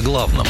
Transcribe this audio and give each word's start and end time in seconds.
Главном 0.00 0.46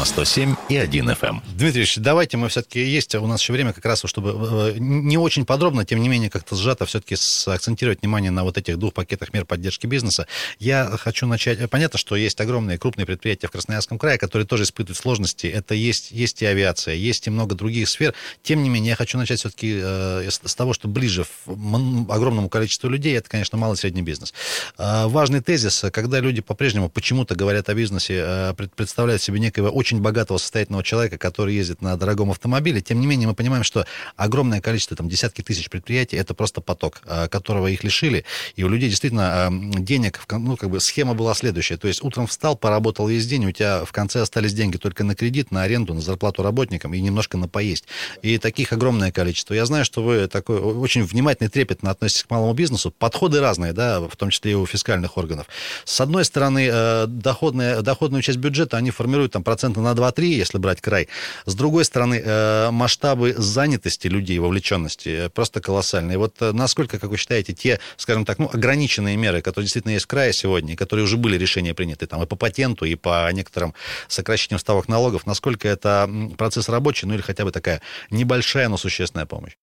на 0.00 0.06
107 0.06 0.54
и 0.70 0.78
1 0.78 1.10
FM. 1.10 1.28
Эм. 1.28 1.42
Дмитрий 1.58 1.80
Ильич, 1.80 1.96
давайте 1.98 2.38
мы 2.38 2.48
все-таки 2.48 2.80
есть, 2.80 3.14
у 3.14 3.26
нас 3.26 3.42
еще 3.42 3.52
время 3.52 3.74
как 3.74 3.84
раз, 3.84 4.02
чтобы 4.06 4.30
э, 4.30 4.78
не 4.78 5.18
очень 5.18 5.44
подробно, 5.44 5.84
тем 5.84 6.00
не 6.00 6.08
менее 6.08 6.30
как-то 6.30 6.56
сжато 6.56 6.86
все-таки 6.86 7.16
акцентировать 7.46 8.00
внимание 8.00 8.30
на 8.30 8.42
вот 8.42 8.56
этих 8.56 8.78
двух 8.78 8.94
пакетах 8.94 9.34
мер 9.34 9.44
поддержки 9.44 9.86
бизнеса. 9.86 10.26
Я 10.58 10.86
хочу 10.98 11.26
начать, 11.26 11.68
понятно, 11.68 11.98
что 11.98 12.16
есть 12.16 12.40
огромные 12.40 12.78
крупные 12.78 13.04
предприятия 13.04 13.48
в 13.48 13.50
Красноярском 13.50 13.98
крае, 13.98 14.16
которые 14.16 14.46
тоже 14.46 14.62
испытывают 14.62 14.96
сложности. 14.96 15.48
Это 15.48 15.74
есть, 15.74 16.12
есть 16.12 16.40
и 16.40 16.46
авиация, 16.46 16.94
есть 16.94 17.26
и 17.26 17.30
много 17.30 17.54
других 17.54 17.86
сфер. 17.86 18.14
Тем 18.42 18.62
не 18.62 18.70
менее, 18.70 18.90
я 18.90 18.96
хочу 18.96 19.18
начать 19.18 19.40
все-таки 19.40 19.80
э, 19.82 20.30
с 20.30 20.54
того, 20.54 20.72
что 20.72 20.88
ближе 20.88 21.26
огромному 21.46 22.48
количеству 22.48 22.88
людей, 22.88 23.18
это, 23.18 23.28
конечно, 23.28 23.58
малый 23.58 23.74
и 23.74 23.76
средний 23.76 24.00
бизнес. 24.02 24.32
Э, 24.78 25.08
важный 25.08 25.42
тезис, 25.42 25.84
когда 25.92 26.20
люди 26.20 26.40
по-прежнему 26.40 26.88
почему-то 26.88 27.34
говорят 27.34 27.68
о 27.68 27.74
бизнесе, 27.74 28.54
представляют 28.76 29.20
себе 29.20 29.38
некого 29.40 29.68
очень 29.68 29.89
очень 29.90 30.00
богатого, 30.00 30.38
состоятельного 30.38 30.84
человека, 30.84 31.18
который 31.18 31.54
ездит 31.54 31.82
на 31.82 31.96
дорогом 31.96 32.30
автомобиле. 32.30 32.80
Тем 32.80 33.00
не 33.00 33.08
менее, 33.08 33.26
мы 33.26 33.34
понимаем, 33.34 33.64
что 33.64 33.86
огромное 34.16 34.60
количество, 34.60 34.96
там, 34.96 35.08
десятки 35.08 35.42
тысяч 35.42 35.68
предприятий, 35.68 36.16
это 36.16 36.32
просто 36.32 36.60
поток, 36.60 37.00
а, 37.06 37.26
которого 37.26 37.66
их 37.66 37.82
лишили. 37.82 38.24
И 38.54 38.62
у 38.62 38.68
людей 38.68 38.88
действительно 38.88 39.48
денег, 39.50 40.20
ну, 40.30 40.56
как 40.56 40.70
бы 40.70 40.78
схема 40.78 41.14
была 41.14 41.34
следующая. 41.34 41.76
То 41.76 41.88
есть 41.88 42.04
утром 42.04 42.28
встал, 42.28 42.56
поработал 42.56 43.08
весь 43.08 43.26
день, 43.26 43.46
у 43.46 43.52
тебя 43.52 43.84
в 43.84 43.90
конце 43.90 44.20
остались 44.20 44.54
деньги 44.54 44.76
только 44.76 45.02
на 45.02 45.16
кредит, 45.16 45.50
на 45.50 45.62
аренду, 45.62 45.92
на 45.92 46.00
зарплату 46.00 46.44
работникам 46.44 46.94
и 46.94 47.00
немножко 47.00 47.36
на 47.36 47.48
поесть. 47.48 47.86
И 48.22 48.38
таких 48.38 48.72
огромное 48.72 49.10
количество. 49.10 49.54
Я 49.54 49.66
знаю, 49.66 49.84
что 49.84 50.04
вы 50.04 50.28
такой 50.28 50.60
очень 50.60 51.02
внимательный, 51.02 51.48
трепетно 51.48 51.90
относитесь 51.90 52.22
к 52.22 52.30
малому 52.30 52.52
бизнесу. 52.52 52.92
Подходы 52.92 53.40
разные, 53.40 53.72
да, 53.72 54.00
в 54.00 54.16
том 54.16 54.30
числе 54.30 54.52
и 54.52 54.54
у 54.54 54.66
фискальных 54.66 55.16
органов. 55.16 55.46
С 55.84 56.00
одной 56.00 56.24
стороны, 56.24 56.68
э, 56.70 57.06
доходная, 57.08 57.82
доходную 57.82 58.22
часть 58.22 58.38
бюджета 58.38 58.76
они 58.76 58.92
формируют 58.92 59.32
там 59.32 59.42
процент 59.80 59.84
на 59.84 59.94
2-3, 59.94 60.24
если 60.26 60.58
брать 60.58 60.80
край. 60.80 61.08
С 61.46 61.54
другой 61.54 61.84
стороны, 61.84 62.22
э, 62.24 62.70
масштабы 62.70 63.34
занятости 63.36 64.08
людей, 64.08 64.38
вовлеченности 64.38 65.26
э, 65.26 65.28
просто 65.28 65.60
колоссальные. 65.60 66.18
Вот 66.18 66.36
э, 66.40 66.52
насколько, 66.52 66.98
как 66.98 67.10
вы 67.10 67.16
считаете, 67.16 67.52
те, 67.52 67.78
скажем 67.96 68.24
так, 68.24 68.38
ну, 68.38 68.50
ограниченные 68.52 69.16
меры, 69.16 69.40
которые 69.42 69.64
действительно 69.66 69.92
есть 69.92 70.04
в 70.04 70.08
крае 70.08 70.32
сегодня, 70.32 70.76
которые 70.76 71.04
уже 71.04 71.16
были 71.16 71.38
решения 71.38 71.74
приняты 71.74 72.06
там 72.06 72.22
и 72.22 72.26
по 72.26 72.36
патенту, 72.36 72.84
и 72.84 72.94
по 72.94 73.30
некоторым 73.32 73.74
сокращениям 74.08 74.58
ставок 74.58 74.88
налогов, 74.88 75.26
насколько 75.26 75.68
это 75.68 76.08
процесс 76.36 76.68
рабочий, 76.68 77.06
ну 77.06 77.14
или 77.14 77.22
хотя 77.22 77.44
бы 77.44 77.50
такая 77.50 77.80
небольшая, 78.10 78.68
но 78.68 78.76
существенная 78.76 79.26
помощь? 79.26 79.56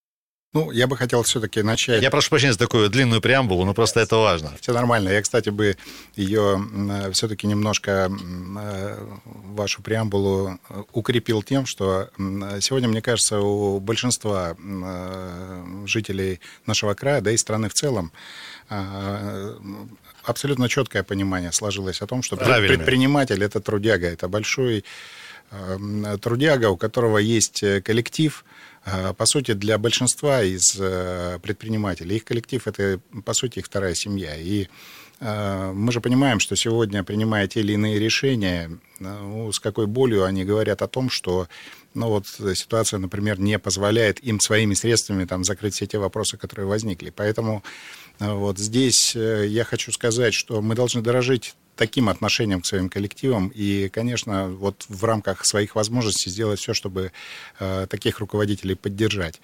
Ну, 0.53 0.71
я 0.71 0.87
бы 0.87 0.95
хотел 0.95 1.23
все-таки 1.23 1.61
начать... 1.61 2.01
Я 2.01 2.09
прошу 2.09 2.29
прощения 2.29 2.53
за 2.53 2.59
такую 2.59 2.89
длинную 2.89 3.19
преамбулу, 3.19 3.65
но 3.65 3.73
просто 3.73 3.99
это 3.99 4.15
важно. 4.15 4.53
Все 4.61 4.71
нормально. 4.71 5.09
Я, 5.09 5.21
кстати, 5.21 5.49
бы 5.49 5.75
ее 6.15 7.11
все-таки 7.11 7.47
немножко, 7.47 8.09
э, 8.09 8.97
вашу 9.25 9.81
преамбулу 9.81 10.57
э, 10.69 10.83
укрепил 10.93 11.43
тем, 11.43 11.65
что 11.65 12.09
сегодня, 12.61 12.87
мне 12.87 13.01
кажется, 13.01 13.41
у 13.41 13.81
большинства 13.81 14.55
э, 14.57 15.83
жителей 15.85 16.39
нашего 16.65 16.93
края, 16.93 17.19
да 17.19 17.31
и 17.31 17.37
страны 17.37 17.67
в 17.67 17.73
целом, 17.73 18.13
абсолютно 20.23 20.69
четкое 20.69 21.03
понимание 21.03 21.51
сложилось 21.51 22.01
о 22.01 22.07
том, 22.07 22.23
что 22.23 22.37
Правильно. 22.37 22.75
предприниматель– 22.75 23.43
это 23.45 23.59
трудяга, 23.59 24.07
это 24.07 24.27
большой 24.27 24.83
трудяга, 26.21 26.69
у 26.69 26.77
которого 26.77 27.17
есть 27.17 27.63
коллектив– 27.83 28.45
по 29.17 29.25
сути, 29.25 29.53
для 29.53 29.77
большинства 29.77 30.43
из 30.43 30.75
э, 30.79 31.39
предпринимателей 31.41 32.17
их 32.17 32.25
коллектив– 32.25 32.61
это, 32.67 32.99
по 33.25 33.33
сути, 33.33 33.59
их 33.59 33.65
вторая 33.65 33.95
семья. 33.95 34.35
И 34.37 34.67
а, 35.19 35.73
мы 35.73 35.91
же 35.91 35.99
понимаем, 35.99 36.39
что 36.39 36.55
сегодня, 36.55 37.03
принимая 37.03 37.47
те 37.47 37.61
или 37.61 37.73
иные 37.73 37.99
решения, 37.99 38.77
ну, 38.99 39.51
с 39.51 39.59
какой 39.59 39.87
болью 39.87 40.23
они 40.23 40.45
говорят 40.45 40.81
о 40.81 40.87
том, 40.87 41.09
что 41.09 41.47
ну, 41.93 42.09
вот, 42.09 42.27
ситуация, 42.27 42.99
например, 42.99 43.39
не 43.39 43.57
позволяет 43.57 44.23
им 44.23 44.39
своими 44.39 44.75
средствами 44.75 45.25
там, 45.25 45.43
закрыть 45.43 45.73
все 45.73 45.87
те 45.87 45.97
вопросы, 45.97 46.37
которые 46.37 46.67
возникли. 46.67 47.09
Поэтому 47.09 47.63
вот 48.19 48.59
здесь 48.59 49.15
э, 49.15 49.47
я 49.47 49.63
хочу 49.63 49.91
сказать, 49.91 50.33
что 50.33 50.61
мы 50.61 50.75
должны 50.75 51.01
дорожить 51.01 51.55
таким 51.77 52.09
отношением 52.09 52.61
к 52.61 52.65
своим 52.65 52.89
коллективам 52.89 53.51
и, 53.55 53.89
конечно, 53.89 54.49
вот 54.49 54.85
в 54.89 55.03
рамках 55.03 55.45
своих 55.45 55.75
возможностей 55.75 56.29
сделать 56.29 56.59
все, 56.59 56.73
чтобы 56.73 57.11
э, 57.59 57.87
таких 57.89 58.19
руководителей 58.19 58.75
поддержать. 58.75 59.39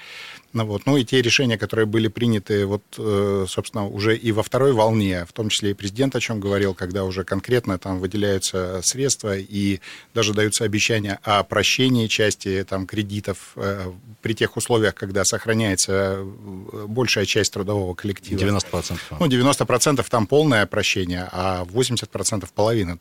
Ну, 0.53 0.65
вот. 0.65 0.85
ну 0.85 0.97
и 0.97 1.03
те 1.03 1.21
решения, 1.21 1.57
которые 1.57 1.87
были 1.87 2.07
приняты, 2.07 2.67
вот, 2.67 2.83
э, 2.97 3.45
собственно, 3.49 3.87
уже 3.87 4.15
и 4.15 4.31
во 4.31 4.43
второй 4.43 4.73
волне, 4.73 5.25
в 5.25 5.33
том 5.33 5.49
числе 5.49 5.71
и 5.71 5.73
президент 5.73 6.15
о 6.15 6.19
чем 6.19 6.39
говорил, 6.39 6.75
когда 6.75 7.05
уже 7.05 7.23
конкретно 7.23 7.79
там 7.79 7.99
выделяются 7.99 8.81
средства 8.83 9.35
и 9.35 9.79
даже 10.13 10.33
даются 10.33 10.63
обещания 10.63 11.19
о 11.23 11.43
прощении 11.43 12.05
части 12.07 12.63
там, 12.69 12.85
кредитов 12.85 13.53
э, 13.55 13.91
при 14.21 14.33
тех 14.35 14.55
условиях, 14.55 14.93
когда 14.93 15.25
сохраняется 15.25 16.17
э, 16.17 16.85
большая 16.87 17.25
часть 17.25 17.51
трудового 17.53 17.95
коллектива. 17.95 18.39
90%. 18.39 18.99
Ну, 19.19 19.25
90% 19.25 20.05
там 20.07 20.27
полное 20.27 20.67
прощение, 20.67 21.27
а 21.31 21.65
80% 21.65 22.22
половина 22.53 22.99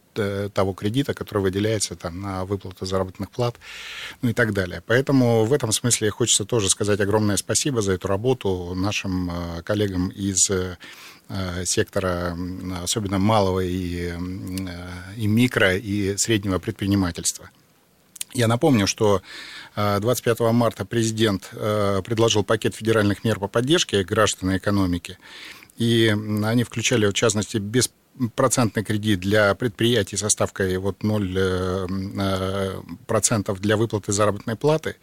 того 0.55 0.73
кредита, 0.73 1.15
который 1.15 1.43
выделяется 1.43 1.97
там, 1.97 2.21
на 2.21 2.45
выплату 2.45 2.87
заработных 2.87 3.31
плат, 3.31 3.57
ну 4.23 4.31
и 4.31 4.33
так 4.33 4.53
далее. 4.53 4.83
Поэтому 4.87 5.45
в 5.45 5.53
этом 5.53 5.73
смысле 5.73 6.11
хочется 6.11 6.45
тоже 6.45 6.69
сказать 6.69 7.01
огромное 7.01 7.37
спасибо 7.37 7.83
за 7.83 7.93
эту 7.93 8.09
работу 8.09 8.75
нашим 8.75 9.31
э, 9.31 9.63
коллегам 9.63 10.09
из 10.09 10.51
э, 10.51 10.77
сектора, 11.65 12.37
особенно 12.83 13.19
малого 13.19 13.61
и, 13.61 14.13
э, 14.13 14.19
и 15.17 15.27
микро, 15.27 15.77
и 15.77 16.17
среднего 16.17 16.59
предпринимательства. 16.59 17.51
Я 18.35 18.49
напомню, 18.49 18.87
что 18.87 19.21
25 19.77 20.41
марта 20.53 20.87
президент 20.87 21.51
предложил 21.51 22.45
пакет 22.45 22.75
федеральных 22.75 23.25
мер 23.25 23.39
по 23.39 23.47
поддержке 23.47 24.03
граждан 24.05 24.53
и 24.53 24.57
экономики. 24.57 25.19
И 25.77 26.17
они 26.43 26.65
включали, 26.65 27.07
в 27.07 27.13
частности, 27.13 27.59
без 27.59 27.91
процентный 28.35 28.85
кредит 28.85 29.21
для 29.21 29.55
предприятий 29.55 30.17
со 30.17 30.29
ставкой 30.29 30.77
вот 30.79 30.99
0% 31.01 33.45
э, 33.47 33.55
для 33.59 33.77
выплаты 33.77 34.13
заработной 34.13 34.57
платы 34.57 34.97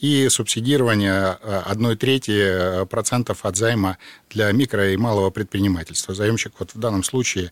и 0.00 0.28
субсидирование 0.28 1.38
1 1.66 1.86
э, 1.86 1.96
трети 1.96 2.30
э, 2.30 2.86
процентов 2.86 3.44
от 3.44 3.56
займа 3.56 3.98
для 4.30 4.52
микро 4.52 4.92
и 4.92 4.96
малого 4.96 5.30
предпринимательства. 5.30 6.14
Заемщик 6.14 6.52
вот 6.58 6.74
в 6.74 6.78
данном 6.78 7.04
случае 7.04 7.50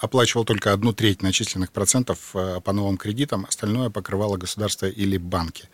оплачивал 0.00 0.46
только 0.46 0.72
одну 0.72 0.94
треть 0.94 1.20
начисленных 1.20 1.72
процентов 1.72 2.32
по 2.32 2.72
новым 2.72 2.96
кредитам, 2.96 3.44
остальное 3.46 3.90
покрывало 3.90 4.38
государство 4.38 4.86
или 4.86 5.18
банки. 5.18 5.68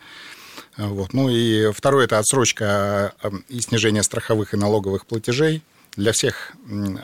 Вот. 0.75 1.13
Ну 1.13 1.29
и 1.29 1.71
второе– 1.71 2.03
это 2.05 2.19
отсрочка 2.19 3.13
и 3.47 3.61
снижение 3.61 4.03
страховых 4.03 4.53
и 4.53 4.57
налоговых 4.57 5.05
платежей– 5.05 5.61
для 5.97 6.13
всех 6.13 6.53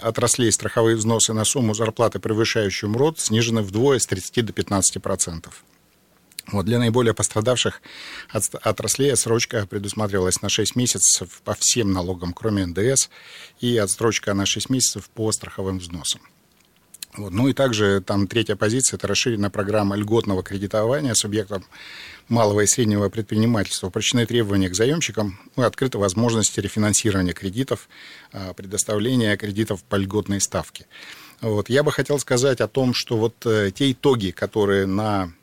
отраслей 0.02 0.52
страховые 0.52 0.96
взносы 0.96 1.34
на 1.34 1.44
сумму 1.44 1.74
зарплаты, 1.74 2.20
превышающую 2.20 2.90
МРОД, 2.90 3.20
снижены 3.20 3.62
вдвое 3.62 4.00
с 4.00 4.06
30 4.06 4.46
до 4.46 4.54
15 4.54 5.02
процентов. 5.02 5.66
Вот 6.52 6.66
для 6.66 6.78
наиболее 6.78 7.14
пострадавших 7.14 7.82
от, 8.30 8.54
отраслей 8.54 9.14
отсрочка 9.14 9.66
предусматривалась 9.66 10.42
на 10.42 10.50
6 10.50 10.76
месяцев 10.76 11.42
по 11.44 11.56
всем 11.58 11.92
налогам, 11.92 12.34
кроме 12.34 12.66
НДС, 12.66 13.10
и 13.60 13.78
отсрочка 13.78 14.34
на 14.34 14.46
6 14.46 14.70
месяцев 14.70 15.10
по 15.10 15.32
страховым 15.32 15.80
взносам. 15.80 16.22
Вот. 17.16 17.32
Ну 17.32 17.48
и 17.48 17.54
также 17.54 18.02
там 18.02 18.28
третья 18.28 18.56
позиция– 18.56 18.98
это 18.98 19.08
расширенная 19.08 19.52
программа 19.52 19.96
льготного 19.96 20.42
кредитования 20.42 21.14
субъектам 21.14 21.64
малого 22.28 22.62
и 22.62 22.68
среднего 22.68 23.10
предпринимательства. 23.10 23.88
Упрощены 23.88 24.26
требования 24.26 24.70
к 24.70 24.76
заемщикам, 24.76 25.40
ну, 25.56 25.64
открыта 25.64 26.00
возможность 26.00 26.58
рефинансирования 26.58 27.34
кредитов, 27.34 27.88
а, 28.32 28.54
предоставления 28.54 29.38
кредитов 29.38 29.84
по 29.84 29.96
льготной 29.96 30.42
ставке. 30.42 30.88
Вот. 31.42 31.70
Я 31.70 31.84
бы 31.84 31.92
хотел 31.92 32.18
сказать 32.20 32.62
о 32.62 32.68
том, 32.68 32.94
что 32.94 33.18
вот 33.18 33.46
э, 33.46 33.72
те 33.76 33.92
итоги, 33.92 34.32
которые 34.32 34.86
на 34.88 35.34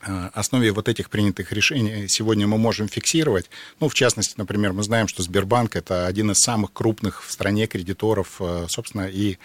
основе 0.00 0.72
вот 0.72 0.88
этих 0.88 1.10
принятых 1.10 1.52
решений 1.52 2.06
сегодня 2.08 2.46
мы 2.46 2.58
можем 2.58 2.88
фиксировать. 2.88 3.50
Ну, 3.80 3.88
в 3.88 3.94
частности, 3.94 4.34
например, 4.36 4.72
мы 4.72 4.82
знаем, 4.82 5.08
что 5.08 5.22
Сбербанк– 5.22 5.74
это 5.76 6.06
один 6.06 6.30
из 6.30 6.38
самых 6.38 6.72
крупных 6.72 7.24
в 7.24 7.32
стране 7.32 7.66
кредиторов, 7.66 8.36
э, 8.40 8.66
собственно, 8.68 9.08
и 9.08 9.38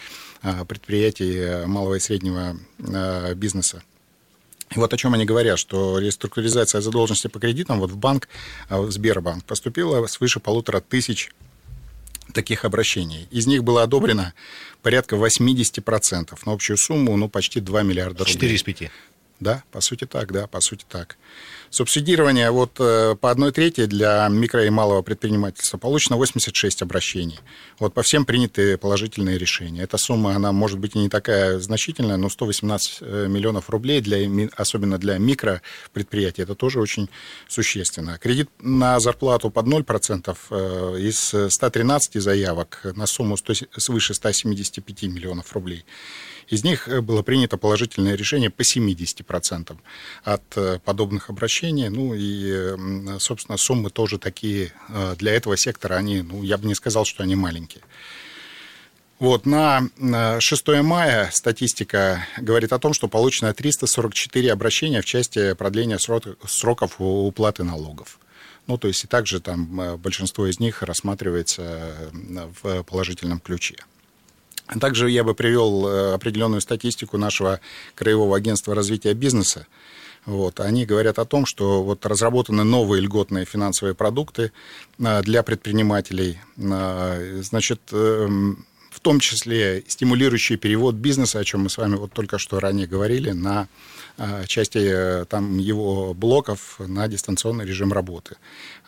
предприятий 0.67 1.67
малого 1.67 1.95
и 1.95 1.99
среднего 1.99 2.57
бизнеса. 3.35 3.83
И 4.75 4.79
вот 4.79 4.91
о 4.91 4.97
чем 4.97 5.13
они 5.13 5.25
говорят, 5.25 5.59
что 5.59 5.99
реструктуризация 5.99 6.81
задолженности 6.81 7.27
по 7.27 7.39
кредитам 7.39 7.79
вот 7.79 7.91
в 7.91 7.97
банк, 7.97 8.27
в 8.69 8.89
Сбербанк, 8.89 9.43
поступила 9.45 10.05
свыше 10.07 10.39
полутора 10.39 10.79
тысяч 10.79 11.29
таких 12.31 12.65
обращений. 12.65 13.27
Из 13.31 13.47
них 13.47 13.63
было 13.63 13.83
одобрено 13.83 14.33
порядка 14.81 15.15
80% 15.15 16.39
на 16.45 16.51
общую 16.51 16.77
сумму, 16.77 17.15
ну, 17.17 17.29
почти 17.29 17.59
2 17.59 17.83
миллиарда 17.83 18.19
рублей. 18.19 18.33
4 18.33 18.55
из 18.55 18.63
5. 18.63 18.91
Да, 19.41 19.63
по 19.71 19.81
сути 19.81 20.05
так, 20.05 20.31
да, 20.31 20.45
по 20.45 20.61
сути 20.61 20.85
так. 20.87 21.17
Субсидирование 21.71 22.51
вот 22.51 22.75
э, 22.79 23.15
по 23.19 23.31
одной 23.31 23.51
трети 23.51 23.87
для 23.87 24.27
микро 24.29 24.63
и 24.65 24.69
малого 24.69 25.01
предпринимательства 25.01 25.79
получено 25.79 26.17
86 26.17 26.83
обращений. 26.83 27.39
Вот 27.79 27.95
по 27.95 28.03
всем 28.03 28.25
приняты 28.25 28.77
положительные 28.77 29.39
решения. 29.39 29.81
Эта 29.81 29.97
сумма, 29.97 30.35
она 30.35 30.51
может 30.51 30.77
быть 30.77 30.95
и 30.95 30.99
не 30.99 31.09
такая 31.09 31.57
значительная, 31.57 32.17
но 32.17 32.29
118 32.29 32.97
э, 33.01 33.27
миллионов 33.27 33.71
рублей, 33.71 34.01
для, 34.01 34.19
особенно 34.55 34.99
для 34.99 35.17
микропредприятий, 35.17 36.43
это 36.43 36.53
тоже 36.53 36.79
очень 36.79 37.09
существенно. 37.47 38.19
Кредит 38.19 38.47
на 38.59 38.99
зарплату 38.99 39.49
под 39.49 39.65
0% 39.65 40.37
э, 40.51 40.97
из 40.99 41.33
113 41.51 42.21
заявок 42.21 42.81
на 42.83 43.07
сумму 43.07 43.37
100, 43.37 43.53
свыше 43.77 44.13
175 44.13 45.03
миллионов 45.03 45.51
рублей. 45.53 45.83
Из 46.47 46.65
них 46.65 46.89
было 47.01 47.23
принято 47.23 47.57
положительное 47.57 48.15
решение 48.15 48.49
по 48.49 48.61
70% 48.61 49.30
от 50.23 50.43
э, 50.55 50.79
подобных 50.83 51.29
обращений. 51.29 51.89
Ну 51.89 52.13
и, 52.15 53.19
собственно, 53.19 53.57
суммы 53.57 53.89
тоже 53.89 54.17
такие 54.17 54.73
э, 54.89 55.15
для 55.17 55.33
этого 55.33 55.57
сектора, 55.57 55.95
они, 55.95 56.21
ну, 56.21 56.43
я 56.43 56.57
бы 56.57 56.67
не 56.67 56.75
сказал, 56.75 57.05
что 57.05 57.23
они 57.23 57.35
маленькие. 57.35 57.83
Вот, 59.19 59.45
на 59.45 59.83
6 60.39 60.67
мая 60.81 61.29
статистика 61.31 62.25
говорит 62.37 62.73
о 62.73 62.79
том, 62.79 62.93
что 62.93 63.07
получено 63.07 63.53
344 63.53 64.51
обращения 64.51 65.01
в 65.01 65.05
части 65.05 65.53
продления 65.53 65.99
сроков 65.99 66.95
уплаты 66.97 67.63
налогов. 67.63 68.17
Ну, 68.65 68.79
то 68.79 68.87
есть 68.87 69.03
и 69.03 69.07
также 69.07 69.39
там 69.39 69.99
большинство 69.99 70.47
из 70.47 70.59
них 70.59 70.81
рассматривается 70.81 72.11
в 72.63 72.81
положительном 72.81 73.39
ключе. 73.39 73.75
Также 74.79 75.09
я 75.09 75.23
бы 75.23 75.33
привел 75.33 75.87
э, 75.87 76.13
определенную 76.13 76.61
статистику 76.61 77.17
нашего 77.17 77.59
Краевого 77.95 78.37
агентства 78.37 78.73
развития 78.73 79.13
бизнеса. 79.13 79.67
Вот, 80.25 80.59
они 80.59 80.85
говорят 80.85 81.17
о 81.19 81.25
том, 81.25 81.45
что 81.45 81.83
вот 81.83 82.05
разработаны 82.05 82.63
новые 82.63 83.01
льготные 83.01 83.45
финансовые 83.45 83.95
продукты 83.95 84.51
э, 84.99 85.21
для 85.23 85.43
предпринимателей. 85.43 86.39
Э, 86.57 87.41
значит, 87.41 87.81
эм, 87.91 88.65
в 89.01 89.03
том 89.03 89.19
числе 89.19 89.83
стимулирующий 89.87 90.57
перевод 90.57 90.93
бизнеса, 90.93 91.39
о 91.39 91.43
чем 91.43 91.61
мы 91.61 91.71
с 91.71 91.77
вами 91.77 91.95
вот 91.95 92.13
только 92.13 92.37
что 92.37 92.59
ранее 92.59 92.85
говорили, 92.85 93.31
на 93.31 93.67
Э, 94.17 94.45
части 94.45 94.77
э, 94.77 95.25
там, 95.25 95.57
его 95.57 96.13
блоков 96.13 96.79
на 96.79 97.07
дистанционный 97.07 97.65
режим 97.65 97.91
работы. 97.91 98.35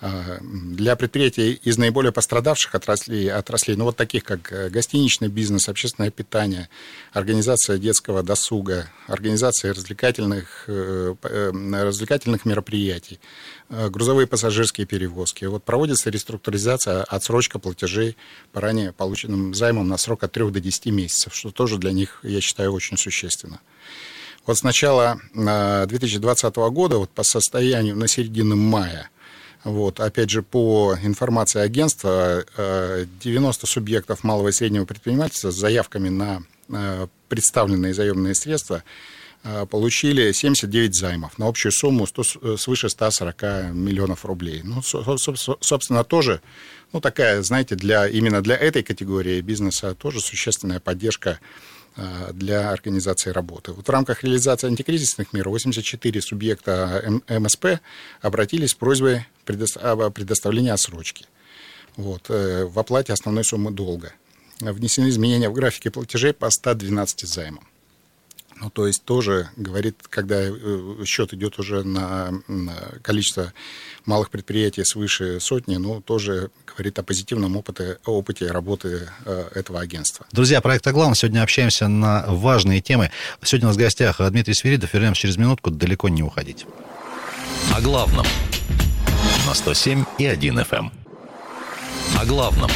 Э, 0.02 0.38
для 0.42 0.96
предприятий 0.96 1.54
из 1.54 1.78
наиболее 1.78 2.12
пострадавших 2.12 2.76
отраслей, 2.76 3.32
отраслей 3.32 3.76
ну, 3.76 3.86
вот 3.86 3.98
таких 3.98 4.24
как 4.24 4.54
гостиничный 4.72 5.30
бизнес, 5.30 5.70
общественное 5.70 6.12
питание, 6.12 6.70
организация 7.14 7.78
детского 7.78 8.22
досуга, 8.22 8.92
организация 9.08 9.74
развлекательных, 9.74 10.66
развлекательных 10.68 12.46
мероприятий, 12.46 13.20
грузовые 13.90 14.28
пассажирские 14.28 14.86
перевозки. 14.86 15.46
Вот 15.46 15.64
проводится 15.64 16.10
реструктуризация, 16.10 17.04
отсрочка 17.04 17.60
платежей 17.60 18.16
по 18.52 18.62
ранее 18.62 18.92
полученным 18.92 19.54
займам 19.54 19.88
на 19.88 19.98
срок 19.98 20.24
от 20.24 20.32
3 20.32 20.52
до 20.52 20.60
10 20.60 20.88
месяцев, 20.88 21.34
что 21.36 21.52
тоже 21.52 21.78
для 21.78 21.92
них, 21.92 22.20
я 22.24 22.42
считаю, 22.42 22.74
очень 22.74 22.98
существенно. 22.98 23.60
Вот 24.46 24.58
с 24.58 24.64
начала 24.64 25.20
2020 25.34 26.56
года, 26.56 26.98
вот 26.98 27.10
по 27.10 27.24
состоянию 27.24 27.96
на 27.96 28.08
середину 28.08 28.56
мая, 28.56 29.10
вот, 29.64 30.02
опять 30.02 30.30
же, 30.30 30.44
по 30.44 30.98
информации 31.02 31.62
агентства, 31.62 32.44
90 32.58 33.66
субъектов 33.66 34.24
малого 34.26 34.50
и 34.50 34.52
среднего 34.52 34.84
предпринимательства 34.84 35.52
с 35.52 35.56
заявками 35.56 36.10
на 36.10 36.44
представленные 37.30 37.94
заемные 37.94 38.36
средства 38.36 38.84
получили 39.70 40.32
79 40.32 40.96
займов 40.96 41.38
на 41.38 41.48
общую 41.48 41.72
сумму 41.72 42.08
100, 42.08 42.58
свыше 42.58 42.90
140 42.90 43.42
миллионов 43.74 44.26
рублей. 44.26 44.62
Ну, 44.64 44.82
собственно, 44.82 46.04
тоже, 46.04 46.42
ну, 46.94 47.02
такая, 47.02 47.42
знаете, 47.42 47.76
для, 47.76 48.08
именно 48.08 48.42
для 48.42 48.56
этой 48.56 48.84
категории 48.84 49.42
бизнеса 49.42 49.96
тоже 49.96 50.22
существенная 50.22 50.80
поддержка 50.80 51.40
Э, 51.96 52.32
для 52.34 52.72
организации 52.72 53.30
работы. 53.30 53.72
Вот 53.72 53.88
в 53.88 53.92
рамках 53.92 54.24
реализации 54.24 54.66
антикризисных 54.66 55.32
мер 55.32 55.48
84 55.48 56.22
субъекта 56.24 57.22
МСП 57.30 57.82
обратились 58.20 58.72
с 58.72 58.74
просьбой 58.74 59.28
об 59.80 60.12
предоставлении 60.12 60.72
отсрочки 60.72 61.28
вот, 61.96 62.32
э, 62.32 62.66
в 62.66 62.80
оплате 62.80 63.14
основной 63.14 63.44
суммы 63.44 63.70
долга. 63.70 64.14
Внесены 64.60 65.10
изменения 65.10 65.50
в 65.50 65.54
графике 65.54 65.92
платежей 65.92 66.34
по 66.34 66.50
112 66.50 67.28
займам. 67.28 67.64
Ну, 68.62 68.70
то 68.70 68.88
есть 68.88 69.04
тоже 69.04 69.50
говорит, 69.58 69.98
когда 70.10 70.42
э, 70.42 71.04
счет 71.06 71.34
идет 71.34 71.60
уже 71.60 71.84
на, 71.84 72.32
на 72.48 72.76
количество 73.02 73.54
малых 74.06 74.30
предприятий 74.30 74.84
свыше 74.84 75.40
сотни, 75.40 75.76
ну, 75.76 76.02
тоже 76.02 76.50
говорит 76.66 76.98
о 77.00 77.04
позитивном 77.04 77.58
опыте, 77.58 77.98
опыте 78.06 78.48
работы 78.48 79.10
э, 79.26 79.50
этого 79.56 79.80
агентства. 79.82 80.26
Друзья, 80.32 80.62
проект 80.62 80.86
«О 80.88 80.92
главном». 80.92 81.16
Сегодня 81.16 81.44
общаемся 81.44 81.88
на 81.88 82.26
важные 82.28 82.82
темы. 82.82 83.12
Сегодня 83.42 83.68
у 83.68 83.70
нас 83.70 83.78
в 83.78 83.80
гостях 83.80 84.22
Дмитрий 84.32 84.54
Свиридов. 84.54 84.94
Вернемся 84.94 85.22
через 85.22 85.38
минутку. 85.38 85.72
Далеко 85.72 86.10
не 86.10 86.24
уходить. 86.24 86.66
О 87.74 87.82
главном. 87.82 88.26
На 89.48 89.54
107 89.54 90.06
и 90.18 90.26
1 90.26 90.60
FM. 90.60 90.78
Эм. 90.78 90.92
О 92.20 92.26
главном 92.26 92.70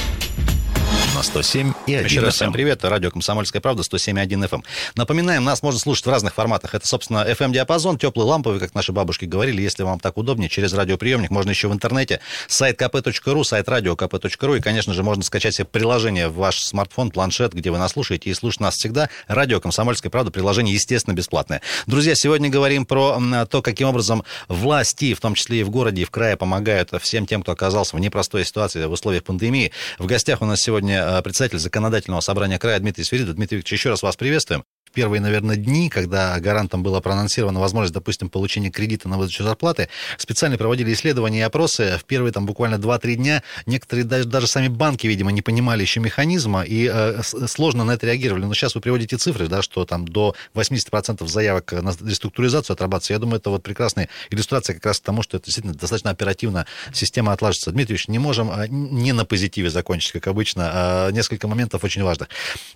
на 1.18 1.24
107 1.24 1.74
и 1.88 1.96
1 1.96 2.06
Еще 2.06 2.20
раз 2.20 2.36
всем 2.36 2.54
привет. 2.54 2.86
Радио 2.86 3.10
«Комсомольская 3.10 3.60
правда», 3.60 3.82
107,1 3.82 4.28
FM. 4.28 4.56
Эм. 4.58 4.64
Напоминаем, 4.94 5.44
нас 5.44 5.64
можно 5.64 5.80
слушать 5.80 6.06
в 6.06 6.10
разных 6.10 6.36
форматах. 6.36 6.76
Это, 6.76 6.88
собственно, 6.88 7.26
FM-диапазон, 7.28 7.98
теплый, 7.98 8.26
ламповый, 8.26 8.60
как 8.60 8.76
наши 8.76 8.92
бабушки 8.92 9.26
говорили. 9.26 9.64
Если 9.64 9.82
вам 9.82 10.00
так 10.00 10.16
удобнее, 10.18 10.48
через 10.48 10.74
радиоприемник. 10.74 11.32
Можно 11.32 11.50
еще 11.50 11.70
в 11.70 11.74
интернете. 11.74 12.20
Сайт 12.48 12.80
kp.ru, 12.80 13.44
сайт 13.44 13.68
радио 13.68 13.96
kp.ru. 13.96 14.58
И, 14.60 14.62
конечно 14.62 14.94
же, 14.94 15.02
можно 15.02 15.24
скачать 15.24 15.56
себе 15.56 15.66
приложение 15.66 16.28
в 16.28 16.36
ваш 16.36 16.62
смартфон, 16.62 17.10
планшет, 17.10 17.54
где 17.54 17.72
вы 17.72 17.80
нас 17.80 17.94
слушаете. 17.94 18.30
И 18.30 18.36
слушать 18.36 18.60
нас 18.60 18.76
всегда. 18.76 19.10
Радио 19.28 19.60
«Комсомольская 19.60 20.12
правда». 20.12 20.30
Приложение, 20.30 20.76
естественно, 20.76 21.16
бесплатное. 21.16 21.64
Друзья, 21.88 22.14
сегодня 22.14 22.48
говорим 22.50 22.86
про 22.86 23.20
то, 23.50 23.64
каким 23.64 23.88
образом 23.88 24.24
власти, 24.50 25.16
в 25.16 25.20
том 25.20 25.34
числе 25.34 25.62
и 25.62 25.64
в 25.64 25.72
городе, 25.72 26.04
и 26.04 26.06
в 26.06 26.12
крае, 26.12 26.38
помогают 26.38 26.92
всем 27.02 27.26
тем, 27.26 27.42
кто 27.42 27.54
оказался 27.54 27.96
в 27.96 28.00
непростой 28.00 28.46
ситуации 28.46 28.86
в 28.86 28.92
условиях 28.92 29.24
пандемии. 29.24 29.72
В 29.98 30.06
гостях 30.06 30.44
у 30.44 30.46
нас 30.46 30.60
сегодня 30.60 31.07
председатель 31.24 31.60
законодательного 31.60 32.22
собрания 32.22 32.60
края 32.60 32.80
Дмитрий 32.80 33.04
Свиридов. 33.04 33.36
Дмитрий 33.36 33.58
Викторович, 33.58 33.80
еще 33.80 33.90
раз 33.90 34.04
вас 34.04 34.16
приветствуем 34.16 34.64
первые, 34.92 35.22
наверное, 35.22 35.56
дни, 35.56 35.90
когда 35.90 36.40
гарантам 36.40 36.84
была 36.84 37.02
проанонсирована 37.02 37.60
возможность, 37.60 37.94
допустим, 37.94 38.30
получения 38.30 38.70
кредита 38.70 39.10
на 39.10 39.18
выдачу 39.18 39.44
зарплаты, 39.44 39.90
специально 40.18 40.58
проводили 40.58 40.94
исследования 40.94 41.40
и 41.40 41.42
опросы. 41.42 41.98
В 42.00 42.06
первые 42.06 42.32
там 42.32 42.46
буквально 42.46 42.76
2-3 42.76 43.16
дня 43.16 43.44
некоторые 43.66 44.06
даже, 44.06 44.26
даже 44.26 44.48
сами 44.48 44.68
банки, 44.68 45.08
видимо, 45.08 45.32
не 45.32 45.42
понимали 45.42 45.82
еще 45.82 46.00
механизма 46.00 46.64
и 46.64 46.90
э, 46.92 47.22
сложно 47.48 47.84
на 47.84 47.92
это 47.92 48.06
реагировали. 48.08 48.46
Но 48.46 48.54
сейчас 48.54 48.76
вы 48.76 48.82
приводите 48.82 49.18
цифры, 49.18 49.48
да, 49.48 49.62
что 49.62 49.86
там 49.86 50.08
до 50.08 50.36
80% 50.54 51.28
заявок 51.28 51.72
на 51.72 51.94
реструктуризацию 52.06 52.74
отрабатывается. 52.74 53.14
Я 53.14 53.20
думаю, 53.20 53.40
это 53.40 53.50
вот 53.50 53.64
прекрасная 53.64 54.10
иллюстрация 54.30 54.74
как 54.76 54.86
раз 54.86 55.00
к 55.00 55.04
тому, 55.04 55.24
что 55.24 55.38
это 55.38 55.46
действительно 55.46 55.74
достаточно 55.74 56.12
оперативно 56.12 56.66
система 56.94 57.34
отлаживается. 57.34 57.72
Дмитрий 57.72 57.96
Ильич, 57.96 58.08
не 58.08 58.20
можем 58.20 58.52
э, 58.52 58.68
не 58.68 59.14
на 59.14 59.26
позитиве 59.26 59.70
закончить, 59.70 60.12
как 60.12 60.28
обычно. 60.28 60.70
А 60.72 61.12
несколько 61.12 61.48
моментов 61.48 61.84
очень 61.84 62.04
важных. 62.04 62.30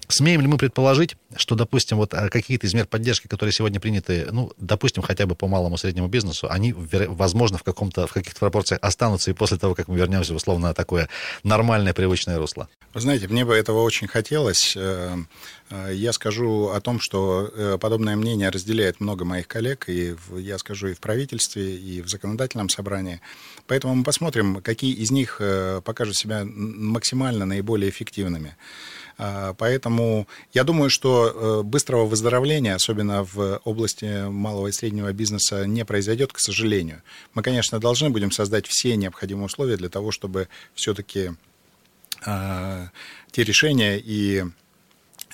Смеем 0.08 0.42
ли 0.42 0.48
мы 0.48 0.58
предположить, 0.58 1.16
что, 1.36 1.56
допустим, 1.56 1.98
вот 2.02 2.14
а 2.16 2.30
какие-то 2.30 2.66
из 2.66 2.74
мер 2.74 2.88
поддержки, 2.88 3.28
которые 3.28 3.54
сегодня 3.54 3.80
приняты, 3.80 4.28
ну, 4.32 4.52
допустим, 4.58 5.04
хотя 5.04 5.28
бы 5.28 5.36
по 5.36 5.48
малому 5.48 5.78
среднему 5.78 6.08
бизнесу, 6.08 6.48
они, 6.50 6.74
возможно, 6.74 7.58
в, 7.58 7.64
каком-то, 7.64 8.08
в 8.08 8.14
каких-то 8.14 8.40
пропорциях 8.40 8.80
останутся 8.82 9.30
и 9.30 9.34
после 9.34 9.58
того, 9.58 9.76
как 9.76 9.88
мы 9.88 9.98
вернемся, 9.98 10.34
условно, 10.34 10.70
на 10.70 10.74
такое 10.74 11.10
нормальное, 11.44 11.94
привычное 11.94 12.40
русло? 12.40 12.68
Вы 12.94 13.02
знаете, 13.02 13.28
мне 13.28 13.46
бы 13.46 13.56
этого 13.56 13.84
очень 13.84 14.08
хотелось. 14.08 14.74
Э, 14.76 15.16
э, 15.70 15.92
я 15.94 16.12
скажу 16.12 16.70
о 16.70 16.82
том, 16.82 17.00
что 17.00 17.50
э, 17.54 17.78
подобное 17.80 18.16
мнение 18.16 18.50
разделяет 18.50 19.00
много 19.00 19.24
моих 19.24 19.48
коллег, 19.48 19.88
и 19.88 20.16
я 20.38 20.58
скажу 20.58 20.88
и 20.88 20.94
в 20.94 21.00
правительстве, 21.00 21.78
и 21.78 22.02
в 22.02 22.10
законодательном 22.10 22.68
собрании. 22.68 23.22
Поэтому 23.68 23.96
мы 23.96 24.04
посмотрим, 24.04 24.62
какие 24.62 24.94
из 24.94 25.12
них 25.12 25.40
покажут 25.86 26.16
себя 26.18 26.44
максимально 26.46 27.46
наиболее 27.46 27.90
эффективными. 27.90 28.58
А, 29.24 29.54
поэтому 29.54 30.28
я 30.52 30.64
думаю, 30.64 30.90
что 30.90 31.28
э, 31.28 31.64
быстрого 31.64 32.08
выздоровления, 32.08 32.74
особенно 32.74 33.24
в 33.24 33.62
области 33.66 34.28
малого 34.28 34.68
и 34.68 34.72
среднего 34.72 35.14
бизнеса, 35.14 35.68
не 35.68 35.86
произойдет, 35.86 36.34
к 36.34 36.40
сожалению. 36.40 37.04
Мы, 37.36 37.44
конечно, 37.44 37.80
должны 37.80 38.10
будем 38.10 38.32
создать 38.32 38.66
все 38.66 38.96
необходимые 38.96 39.46
условия 39.46 39.78
для 39.78 39.90
того, 39.90 40.10
чтобы 40.10 40.48
все-таки 40.74 41.34
а, 42.26 42.90
те 43.30 43.44
решения 43.44 44.02
и 44.04 44.44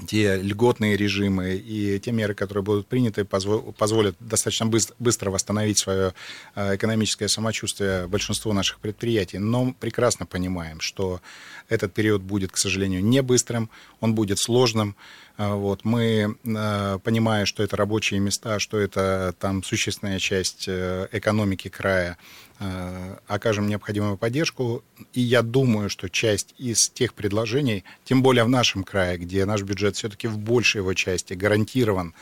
те 0.06 0.38
льготные 0.38 0.96
режимы 0.96 1.56
и 1.56 2.00
те 2.00 2.12
меры, 2.12 2.34
которые 2.34 2.64
будут 2.64 2.88
приняты, 2.88 3.26
позволят 3.26 4.16
достаточно 4.20 4.66
быстро 4.66 5.32
восстановить 5.32 5.80
свое 5.80 6.14
э, 6.56 6.76
экономическое 6.76 7.28
самочувствие 7.28 8.08
большинству 8.08 8.54
наших 8.54 8.80
предприятий. 8.80 9.40
Но 9.40 9.74
прекрасно 9.80 10.26
понимаем, 10.26 10.80
что 10.80 11.22
этот 11.70 11.94
период 11.94 12.22
будет, 12.22 12.52
к 12.52 12.58
сожалению, 12.58 13.04
не 13.04 13.22
быстрым, 13.22 13.70
он 14.00 14.14
будет 14.14 14.40
сложным. 14.40 14.96
А, 15.38 15.54
вот, 15.54 15.86
мы, 15.86 16.36
а, 16.56 16.98
понимая, 16.98 17.46
что 17.46 17.62
это 17.62 17.78
рабочие 17.78 18.20
места, 18.20 18.60
что 18.60 18.80
это 18.80 19.36
там 19.40 19.64
существенная 19.64 20.18
часть 20.18 20.66
э, 20.68 21.08
экономики 21.12 21.68
края, 21.68 22.18
а, 22.60 23.20
окажем 23.28 23.68
необходимую 23.68 24.18
поддержку. 24.18 24.84
И 25.14 25.22
я 25.22 25.44
думаю, 25.44 25.92
что 25.92 26.10
часть 26.10 26.56
из 26.58 26.90
тех 26.90 27.14
предложений, 27.14 27.84
тем 28.04 28.24
более 28.24 28.46
в 28.46 28.50
нашем 28.50 28.84
крае, 28.84 29.20
где 29.20 29.46
наш 29.46 29.62
бюджет 29.62 29.96
все-таки 29.96 30.28
в 30.28 30.40
большей 30.40 30.80
его 30.80 30.94
части 30.96 31.34
гарантирован 31.34 32.16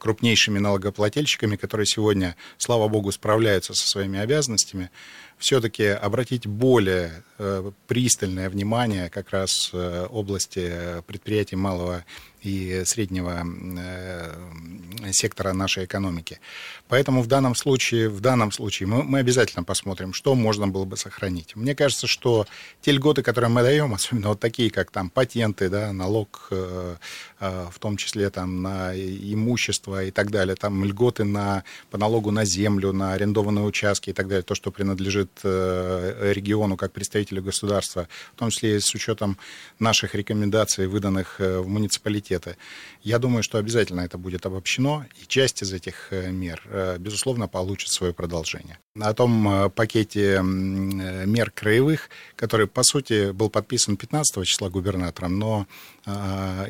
крупнейшими 0.00 0.58
налогоплательщиками, 0.58 1.54
которые 1.54 1.86
сегодня, 1.86 2.34
слава 2.56 2.88
богу, 2.88 3.12
справляются 3.12 3.74
со 3.74 3.86
своими 3.86 4.18
обязанностями, 4.18 4.90
все-таки 5.38 5.84
обратить 5.84 6.46
более 6.46 7.22
э, 7.38 7.70
пристальное 7.86 8.50
внимание 8.50 9.08
как 9.10 9.30
раз 9.30 9.70
э, 9.72 10.06
области 10.10 11.02
предприятий 11.06 11.56
малого 11.56 12.04
и 12.42 12.82
среднего 12.84 13.44
э, 13.44 15.12
сектора 15.12 15.52
нашей 15.52 15.84
экономики. 15.84 16.40
Поэтому 16.88 17.22
в 17.22 17.26
данном 17.26 17.54
случае, 17.54 18.08
в 18.08 18.20
данном 18.20 18.52
случае 18.52 18.86
мы, 18.86 19.02
мы 19.02 19.18
обязательно 19.18 19.64
посмотрим, 19.64 20.12
что 20.12 20.34
можно 20.34 20.68
было 20.68 20.84
бы 20.84 20.96
сохранить. 20.96 21.56
Мне 21.56 21.74
кажется, 21.74 22.06
что 22.06 22.46
те 22.80 22.92
льготы, 22.92 23.22
которые 23.22 23.50
мы 23.50 23.62
даем, 23.62 23.94
особенно 23.98 24.28
вот 24.28 24.40
такие, 24.40 24.70
как 24.70 24.90
там 24.90 25.10
патенты, 25.10 25.68
да, 25.68 25.92
налог, 25.92 26.48
э, 26.50 26.96
э, 27.40 27.66
в 27.72 27.78
том 27.78 27.96
числе 27.96 28.30
там 28.30 28.62
на 28.62 28.94
имущество 28.94 30.04
и 30.04 30.10
так 30.10 30.30
далее, 30.30 30.54
там 30.54 30.84
льготы 30.84 31.24
на, 31.24 31.64
по 31.90 31.98
налогу 31.98 32.30
на 32.30 32.44
землю, 32.44 32.92
на 32.92 33.14
арендованные 33.14 33.64
участки 33.64 34.10
и 34.10 34.12
так 34.12 34.28
далее, 34.28 34.42
то, 34.42 34.54
что 34.54 34.70
принадлежит 34.70 35.27
региону 35.42 36.76
как 36.76 36.92
представителю 36.92 37.42
государства, 37.42 38.08
в 38.34 38.38
том 38.38 38.50
числе 38.50 38.80
с 38.80 38.94
учетом 38.94 39.38
наших 39.78 40.14
рекомендаций, 40.14 40.86
выданных 40.86 41.36
в 41.38 41.66
муниципалитете 41.66 42.28
приоритеты. 42.28 42.56
Я 43.02 43.18
думаю, 43.18 43.42
что 43.42 43.58
обязательно 43.58 44.00
это 44.02 44.18
будет 44.18 44.46
обобщено, 44.46 45.04
и 45.22 45.26
часть 45.26 45.62
из 45.62 45.72
этих 45.72 46.08
э, 46.12 46.30
мер, 46.30 46.62
э, 46.66 46.96
безусловно, 46.98 47.48
получит 47.48 47.90
свое 47.90 48.12
продолжение. 48.12 48.78
О 49.00 49.14
том 49.14 49.48
э, 49.48 49.70
пакете 49.70 50.40
мер 50.42 51.50
краевых, 51.50 52.10
который, 52.36 52.66
по 52.66 52.82
сути, 52.82 53.32
был 53.32 53.50
подписан 53.50 53.96
15 53.96 54.44
числа 54.44 54.68
губернатором, 54.68 55.38
но 55.38 55.66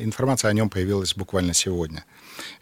информация 0.01 0.51
о 0.51 0.53
нем 0.53 0.69
появилась 0.69 1.15
буквально 1.15 1.53
сегодня. 1.53 2.03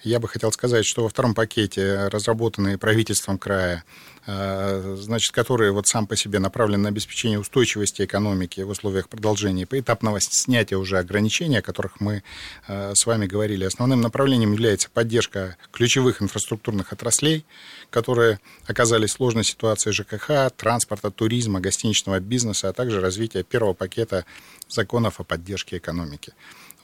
Я 0.03 0.19
бы 0.19 0.27
хотел 0.27 0.51
сказать, 0.51 0.85
что 0.85 1.03
во 1.03 1.09
втором 1.09 1.33
пакете, 1.33 2.07
разработанный 2.07 2.77
правительством 2.77 3.37
края, 3.37 3.83
Э, 4.29 4.97
значит, 4.99 5.33
который 5.33 5.71
вот 5.71 5.87
сам 5.87 6.05
по 6.05 6.17
себе 6.17 6.39
направлен 6.39 6.81
на 6.81 6.89
обеспечение 6.89 7.39
устойчивости 7.39 8.01
экономики 8.03 8.59
в 8.59 8.69
условиях 8.69 9.07
продолжения 9.07 9.65
поэтапного 9.65 10.19
снятия 10.19 10.77
уже 10.77 10.97
ограничений, 10.99 11.59
о 11.59 11.61
которых 11.61 12.01
мы 12.01 12.23
э, 12.67 12.91
с 12.93 13.05
вами 13.05 13.25
говорили. 13.25 13.63
Основным 13.63 14.01
направлением 14.01 14.51
является 14.51 14.89
поддержка 14.89 15.55
ключевых 15.71 16.21
инфраструктурных 16.21 16.91
отраслей, 16.91 17.45
которые 17.89 18.41
оказались 18.65 19.11
в 19.11 19.13
сложной 19.13 19.45
ситуации 19.45 19.91
ЖКХ, 19.91 20.51
транспорта, 20.57 21.09
туризма, 21.09 21.61
гостиничного 21.61 22.19
бизнеса, 22.19 22.67
а 22.67 22.73
также 22.73 22.99
развитие 22.99 23.43
первого 23.45 23.73
пакета 23.73 24.25
законов 24.67 25.21
о 25.21 25.23
поддержке 25.23 25.77
экономики. 25.77 26.33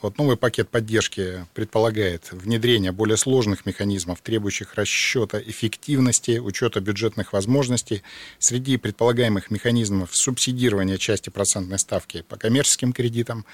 Вот 0.04 0.18
новый 0.18 0.36
пакет 0.36 0.68
поддержки 0.68 1.46
предполагает 1.54 2.30
внедрение 2.30 2.92
более 2.92 3.16
сложных 3.16 3.64
механизмов, 3.64 4.20
требующих 4.20 4.74
расчета 4.74 5.40
эффективности, 5.40 6.36
учета 6.36 6.82
бюджетных 6.82 7.32
возможностей. 7.32 8.02
Среди 8.38 8.76
предполагаемых 8.76 9.50
механизмов 9.50 10.14
субсидирования 10.14 10.98
части 10.98 11.30
процентной 11.30 11.78
ставки 11.78 12.20
по 12.20 12.36
коммерческим 12.36 12.92
кредитам, 12.92 13.46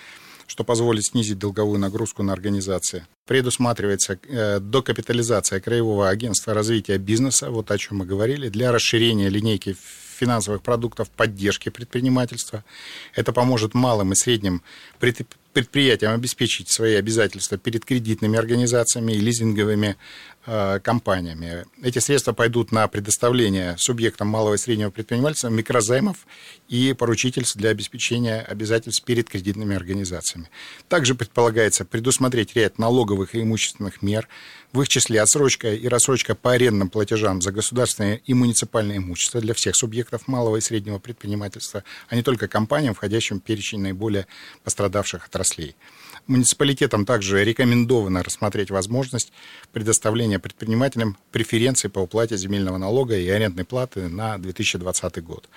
что 0.48 0.64
позволит 0.64 1.04
снизить 1.04 1.38
долговую 1.38 1.78
нагрузку 1.78 2.24
на 2.24 2.32
организации. 2.32 3.06
Предусматривается 3.28 4.18
э, 4.28 4.58
докапитализация 4.58 5.60
Краевого 5.60 6.08
агентства 6.08 6.52
развития 6.52 6.98
бизнеса, 6.98 7.48
вот 7.50 7.70
о 7.70 7.78
чем 7.78 7.98
мы 7.98 8.06
говорили, 8.06 8.48
для 8.48 8.72
расширения 8.72 9.28
линейки 9.28 9.76
финансовых 10.20 10.62
продуктов 10.62 11.10
поддержки 11.10 11.68
предпринимательства. 11.68 12.64
Это 13.14 13.32
поможет 13.32 13.72
малым 13.74 14.12
и 14.12 14.16
средним 14.16 14.62
предприятиям 15.52 16.12
обеспечить 16.12 16.70
свои 16.70 16.94
обязательства 16.94 17.58
перед 17.58 17.84
кредитными 17.84 18.38
организациями 18.38 19.12
и 19.12 19.20
лизинговыми 19.20 19.96
э, 20.46 20.80
компаниями. 20.80 21.64
Эти 21.82 21.98
средства 21.98 22.32
пойдут 22.32 22.72
на 22.72 22.86
предоставление 22.88 23.76
субъектам 23.78 24.28
малого 24.28 24.54
и 24.54 24.58
среднего 24.58 24.90
предпринимательства 24.90 25.48
микрозаймов 25.48 26.26
и 26.68 26.92
поручительств 26.92 27.56
для 27.56 27.70
обеспечения 27.70 28.40
обязательств 28.40 29.04
перед 29.04 29.28
кредитными 29.28 29.74
организациями. 29.74 30.48
Также 30.88 31.14
предполагается 31.14 31.84
предусмотреть 31.84 32.54
ряд 32.54 32.78
налоговых 32.78 33.34
и 33.34 33.42
имущественных 33.42 34.02
мер, 34.02 34.28
в 34.72 34.80
их 34.82 34.88
числе 34.88 35.20
отсрочка 35.20 35.72
и 35.74 35.88
рассрочка 35.88 36.34
по 36.34 36.52
арендным 36.52 36.88
платежам 36.88 37.42
за 37.42 37.50
государственное 37.50 38.20
и 38.24 38.34
муниципальное 38.34 38.98
имущество 38.98 39.40
для 39.40 39.54
всех 39.54 39.74
субъектов 39.74 40.28
малого 40.28 40.56
и 40.56 40.60
среднего 40.60 40.98
предпринимательства, 40.98 41.82
а 42.08 42.14
не 42.14 42.22
только 42.22 42.46
компаниям, 42.46 42.94
входящим 42.94 43.40
в 43.40 43.42
перечень 43.42 43.80
наиболее 43.80 44.26
пострадавших 44.62 45.24
отраслей. 45.40 45.74
Муниципалитетам 46.26 47.06
также 47.06 47.42
рекомендовано 47.42 48.22
рассмотреть 48.22 48.70
возможность 48.70 49.32
предоставления 49.72 50.38
предпринимателям 50.38 51.16
преференций 51.32 51.90
по 51.90 52.00
уплате 52.00 52.36
земельного 52.36 52.76
налога 52.76 53.16
и 53.16 53.28
арендной 53.28 53.64
платы 53.64 54.08
на 54.08 54.38
2020 54.38 55.24
год. 55.24 55.48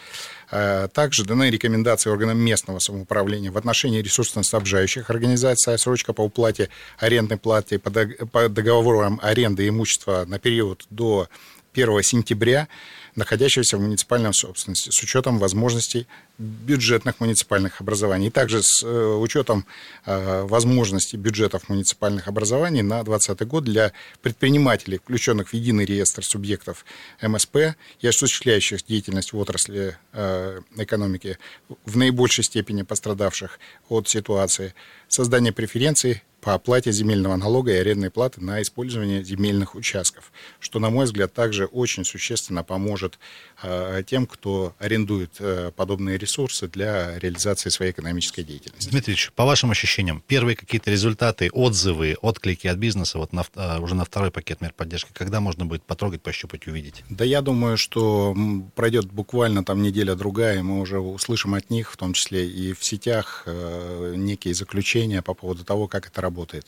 А 0.49 0.87
также 0.87 1.25
даны 1.25 1.51
рекомендации 1.51 2.09
органам 2.09 2.39
местного 2.39 2.79
самоуправления 2.79 3.51
в 3.51 3.57
отношении 3.57 4.01
ресурсно-снабжающих 4.01 5.09
организаций, 5.09 5.77
срочка 5.77 6.13
по 6.13 6.21
уплате 6.21 6.69
арендной 6.97 7.37
платы 7.37 7.77
по 7.77 8.49
договорам 8.49 9.19
аренды 9.21 9.67
имущества 9.67 10.23
на 10.25 10.39
период 10.39 10.85
до 10.89 11.27
1 11.73 12.03
сентября 12.03 12.67
находящегося 13.15 13.77
в 13.77 13.81
муниципальном 13.81 14.33
собственности, 14.33 14.89
с 14.91 15.03
учетом 15.03 15.37
возможностей 15.37 16.07
бюджетных 16.37 17.19
муниципальных 17.19 17.79
образований. 17.79 18.27
И 18.27 18.31
также 18.31 18.63
с 18.63 18.83
э, 18.83 18.87
учетом 18.87 19.65
э, 20.05 20.43
возможностей 20.43 21.17
бюджетов 21.17 21.69
муниципальных 21.69 22.27
образований 22.27 22.81
на 22.81 23.03
2020 23.03 23.47
год 23.47 23.63
для 23.65 23.93
предпринимателей, 24.21 24.97
включенных 24.97 25.49
в 25.49 25.53
единый 25.53 25.85
реестр 25.85 26.23
субъектов 26.23 26.85
МСП 27.21 27.75
и 27.99 28.07
осуществляющих 28.07 28.83
деятельность 28.85 29.33
в 29.33 29.37
отрасли 29.37 29.97
э, 30.13 30.61
экономики 30.77 31.37
в 31.85 31.97
наибольшей 31.97 32.43
степени 32.43 32.81
пострадавших 32.81 33.59
от 33.89 34.09
ситуации, 34.09 34.73
создание 35.07 35.53
преференций 35.53 36.23
по 36.43 36.53
оплате 36.53 36.91
земельного 36.91 37.37
налога 37.37 37.71
и 37.71 37.77
арендной 37.77 38.11
платы 38.11 38.41
на 38.41 38.61
использование 38.61 39.23
земельных 39.23 39.75
участков, 39.75 40.31
что, 40.59 40.79
на 40.79 40.89
мой 40.89 41.05
взгляд, 41.05 41.33
также 41.33 41.65
очень 41.65 42.03
существенно 42.03 42.65
поможет 42.65 43.17
э, 43.61 44.03
тем, 44.05 44.25
кто 44.27 44.75
арендует 44.77 45.35
э, 45.39 45.71
подобные 45.73 46.17
ресурсы 46.17 46.67
для 46.67 47.17
реализации 47.17 47.69
своей 47.69 47.93
экономической 47.93 48.43
деятельности. 48.43 48.89
Дмитриевич, 48.89 49.31
по 49.35 49.45
вашим 49.45 49.71
ощущениям, 49.71 50.21
первые 50.27 50.57
какие-то 50.57 50.91
результаты, 50.91 51.49
отзывы, 51.49 52.17
отклики 52.21 52.67
от 52.67 52.77
бизнеса 52.77 53.19
вот 53.19 53.31
на, 53.31 53.45
э, 53.55 53.79
уже 53.79 53.95
на 53.95 54.03
второй 54.03 54.29
пакет 54.29 54.59
мер 54.59 54.73
поддержки, 54.75 55.11
когда 55.13 55.39
можно 55.39 55.65
будет 55.65 55.83
потрогать, 55.83 56.21
пощупать, 56.21 56.67
увидеть? 56.67 57.05
Да 57.09 57.23
я 57.23 57.41
думаю, 57.41 57.77
что 57.77 58.35
пройдет 58.75 59.05
буквально 59.05 59.63
там 59.63 59.81
неделя-другая, 59.81 60.59
и 60.59 60.61
мы 60.61 60.81
уже 60.81 60.99
услышим 60.99 61.53
от 61.53 61.69
них, 61.69 61.89
в 61.89 61.95
том 61.95 62.11
числе 62.11 62.45
и 62.49 62.73
в 62.73 62.83
сетях, 62.83 63.47
некие 63.47 64.53
заключения 64.53 65.21
по 65.21 65.33
поводу 65.33 65.63
того, 65.63 65.87
как 65.87 66.07
это 66.07 66.19
работает 66.19 66.32
работает. 66.33 66.65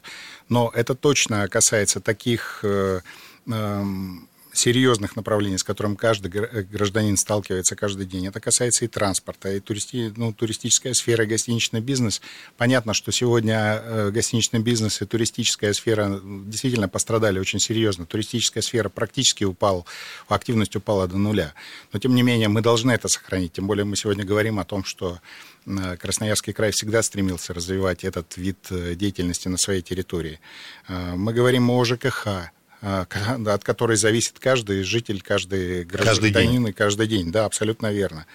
Но 0.50 0.72
это 0.74 0.96
точно 0.96 1.48
касается 1.48 2.00
таких 2.00 2.60
э, 2.64 3.02
эм, 3.48 4.28
серьезных 4.58 5.16
направлений, 5.16 5.58
с 5.58 5.64
которым 5.64 5.96
каждый 5.96 6.30
гражданин 6.30 7.18
сталкивается 7.18 7.76
каждый 7.76 8.06
день. 8.06 8.28
Это 8.28 8.40
касается 8.40 8.86
и 8.86 8.88
транспорта, 8.88 9.52
и 9.52 9.60
туристи, 9.60 10.14
ну, 10.16 10.34
туристическая 10.34 10.94
сфера, 10.94 11.26
гостиничный 11.26 11.82
бизнес. 11.82 12.22
Понятно, 12.58 12.94
что 12.94 13.12
сегодня 13.12 13.82
э, 13.84 14.12
гостиничный 14.12 14.60
бизнес 14.60 15.02
и 15.02 15.06
туристическая 15.06 15.74
сфера 15.74 16.22
действительно 16.24 16.88
пострадали 16.88 17.40
очень 17.40 17.60
серьезно. 17.60 18.06
Туристическая 18.06 18.64
сфера 18.64 18.90
практически 18.90 19.44
упала, 19.44 19.86
активность 20.28 20.76
упала 20.76 21.08
до 21.08 21.18
нуля. 21.18 21.54
Но, 21.94 22.00
тем 22.00 22.16
не 22.16 22.24
менее, 22.24 22.48
мы 22.48 22.62
должны 22.62 22.92
это 22.92 23.08
сохранить. 23.08 23.54
Тем 23.54 23.68
более 23.68 23.86
мы 23.86 23.96
сегодня 23.96 24.24
говорим 24.24 24.60
о 24.60 24.66
том, 24.66 24.84
что 24.84 25.20
э, 25.66 25.98
Красноярский 25.98 26.54
край 26.54 26.72
всегда 26.72 27.02
стремился 27.04 27.54
развивать 27.54 28.04
этот 28.04 28.38
вид 28.38 28.58
э, 28.70 28.96
деятельности 28.96 29.48
на 29.48 29.58
своей 29.58 29.82
территории. 29.82 30.40
Мы 30.88 31.34
говорим 31.34 31.70
о 31.70 31.84
ЖКХ, 31.84 32.52
от 32.82 33.63
которой 33.63 33.98
зависит 33.98 34.39
каждый 34.39 34.84
житель, 34.84 35.22
каждый 35.22 35.84
гражданин 35.86 36.67
и 36.67 36.72
каждый 36.72 37.08
день. 37.08 37.32
Да, 37.32 37.46
абсолютно 37.46 37.91
верно. 37.91 38.25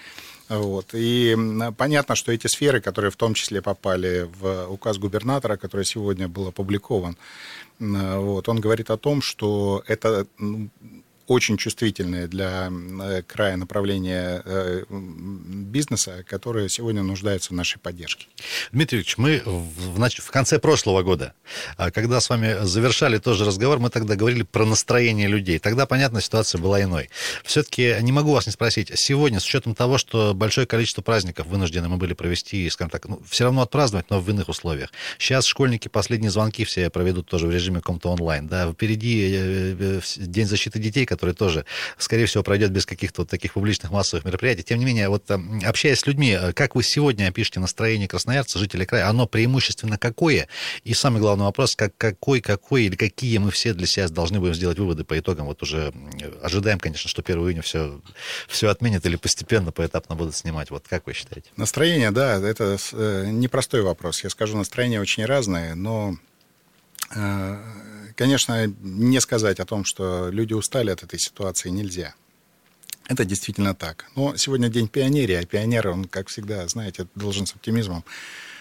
Вот. 0.48 0.88
И 0.94 1.36
понятно, 1.76 2.16
что 2.16 2.32
эти 2.32 2.48
сферы, 2.48 2.80
которые 2.80 3.12
в 3.12 3.16
том 3.16 3.34
числе 3.34 3.62
попали 3.62 4.28
в 4.40 4.66
указ 4.68 4.98
губернатора, 4.98 5.56
который 5.56 5.84
сегодня 5.84 6.26
был 6.26 6.48
опубликован, 6.48 7.16
вот, 7.78 8.48
он 8.48 8.60
говорит 8.60 8.90
о 8.90 8.96
том, 8.96 9.22
что 9.22 9.84
это 9.86 10.26
очень 11.30 11.56
чувствительные 11.56 12.26
для 12.26 12.72
края 13.28 13.56
направления 13.56 14.42
бизнеса, 14.90 16.24
которые 16.28 16.68
сегодня 16.68 17.04
нуждаются 17.04 17.50
в 17.50 17.56
нашей 17.56 17.78
поддержке. 17.78 18.26
Дмитрий 18.72 18.98
Ильич, 18.98 19.16
мы 19.16 19.40
в, 19.44 20.00
в 20.00 20.30
конце 20.32 20.58
прошлого 20.58 21.04
года, 21.04 21.34
а, 21.76 21.92
когда 21.92 22.18
с 22.18 22.28
вами 22.30 22.56
завершали 22.62 23.18
тоже 23.18 23.44
разговор, 23.44 23.78
мы 23.78 23.90
тогда 23.90 24.16
говорили 24.16 24.42
про 24.42 24.64
настроение 24.64 25.28
людей. 25.28 25.60
Тогда, 25.60 25.86
понятно, 25.86 26.20
ситуация 26.20 26.60
была 26.60 26.82
иной. 26.82 27.10
Все-таки 27.44 27.94
не 28.00 28.10
могу 28.10 28.32
вас 28.32 28.46
не 28.46 28.52
спросить, 28.52 28.90
сегодня, 28.96 29.38
с 29.38 29.44
учетом 29.44 29.76
того, 29.76 29.98
что 29.98 30.34
большое 30.34 30.66
количество 30.66 31.00
праздников 31.00 31.46
вынуждены 31.46 31.88
мы 31.88 31.96
были 31.96 32.14
провести, 32.14 32.68
скажем 32.70 32.90
так, 32.90 33.08
ну, 33.08 33.22
все 33.28 33.44
равно 33.44 33.62
отпраздновать, 33.62 34.10
но 34.10 34.20
в 34.20 34.28
иных 34.28 34.48
условиях. 34.48 34.90
Сейчас 35.16 35.46
школьники 35.46 35.86
последние 35.86 36.32
звонки 36.32 36.64
все 36.64 36.90
проведут 36.90 37.28
тоже 37.28 37.46
в 37.46 37.52
режиме 37.52 37.76
каком-то 37.76 38.08
онлайн. 38.08 38.48
Да, 38.48 38.72
впереди 38.72 39.32
э, 39.32 39.76
э, 39.78 40.00
День 40.16 40.46
защиты 40.46 40.80
детей, 40.80 41.06
который 41.06 41.19
тоже, 41.34 41.64
скорее 41.98 42.26
всего, 42.26 42.42
пройдет 42.42 42.70
без 42.70 42.86
каких-то 42.86 43.22
вот 43.22 43.30
таких 43.30 43.54
публичных 43.54 43.90
массовых 43.90 44.24
мероприятий. 44.24 44.62
Тем 44.62 44.78
не 44.78 44.84
менее, 44.84 45.08
вот 45.08 45.30
общаясь 45.64 46.00
с 46.00 46.06
людьми, 46.06 46.36
э, 46.40 46.52
как 46.52 46.74
вы 46.74 46.82
сегодня 46.82 47.28
опишете 47.28 47.60
настроение 47.60 48.08
красноярца, 48.08 48.58
жителей 48.58 48.86
края, 48.86 49.08
оно 49.08 49.26
преимущественно 49.26 49.98
какое? 49.98 50.48
И 50.84 50.94
самый 50.94 51.20
главный 51.20 51.44
вопрос, 51.44 51.76
как, 51.76 51.96
какой, 51.96 52.40
какой 52.40 52.84
или 52.84 52.96
какие 52.96 53.38
мы 53.38 53.50
все 53.50 53.74
для 53.74 53.86
себя 53.86 54.08
должны 54.08 54.40
будем 54.40 54.54
сделать 54.54 54.78
выводы 54.78 55.04
по 55.04 55.18
итогам? 55.18 55.46
Вот 55.46 55.62
уже 55.62 55.92
ожидаем, 56.42 56.78
конечно, 56.78 57.08
что 57.08 57.22
1 57.22 57.38
июня 57.38 57.62
все, 57.62 58.00
все 58.48 58.68
отменят 58.68 59.06
или 59.06 59.16
постепенно, 59.16 59.72
поэтапно 59.72 60.16
будут 60.16 60.36
снимать. 60.36 60.70
Вот 60.70 60.86
как 60.88 61.06
вы 61.06 61.12
считаете? 61.12 61.50
Настроение, 61.56 62.10
да, 62.10 62.36
это 62.36 62.78
непростой 63.26 63.82
вопрос. 63.82 64.24
Я 64.24 64.30
скажу, 64.30 64.56
настроения 64.56 65.00
очень 65.00 65.24
разные, 65.24 65.74
но 65.74 66.16
Конечно, 67.10 68.66
не 68.80 69.20
сказать 69.20 69.60
о 69.60 69.66
том, 69.66 69.84
что 69.84 70.28
люди 70.30 70.52
устали 70.52 70.90
от 70.90 71.02
этой 71.02 71.18
ситуации, 71.18 71.70
нельзя. 71.70 72.14
Это 73.08 73.24
действительно 73.24 73.74
так. 73.74 74.06
Но 74.14 74.36
сегодня 74.36 74.68
день 74.68 74.86
пионерии, 74.86 75.34
а 75.34 75.44
пионер, 75.44 75.88
он, 75.88 76.04
как 76.04 76.28
всегда, 76.28 76.68
знаете, 76.68 77.08
должен 77.16 77.46
с 77.46 77.54
оптимизмом 77.54 78.04